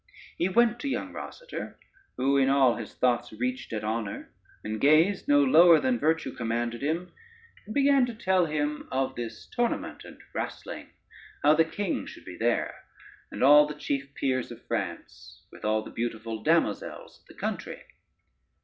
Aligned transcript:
He 0.35 0.49
went 0.49 0.79
to 0.79 0.87
young 0.89 1.13
Rosader, 1.13 1.75
who 2.17 2.35
in 2.35 2.49
all 2.49 2.75
his 2.75 2.95
thoughts 2.95 3.31
reached 3.31 3.71
at 3.71 3.83
honor, 3.83 4.33
and 4.63 4.81
gazed 4.81 5.27
no 5.27 5.43
lower 5.43 5.79
than 5.79 5.99
virtue 5.99 6.31
commanded 6.33 6.81
him, 6.81 7.11
and 7.67 7.75
began 7.75 8.07
to 8.07 8.15
tell 8.15 8.47
him 8.47 8.87
of 8.91 9.13
this 9.13 9.47
tournament 9.51 10.03
and 10.03 10.17
wrastling, 10.33 10.87
how 11.43 11.53
the 11.53 11.65
king 11.65 12.07
should 12.07 12.25
be 12.25 12.35
there, 12.35 12.73
and 13.31 13.43
all 13.43 13.67
the 13.67 13.75
chief 13.75 14.15
peers 14.15 14.51
of 14.51 14.65
France, 14.65 15.43
with 15.51 15.63
all 15.63 15.83
the 15.83 15.91
beautiful 15.91 16.41
damosels 16.41 17.19
of 17.19 17.27
the 17.27 17.35
country. 17.39 17.83